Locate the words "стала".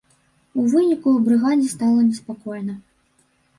1.75-2.09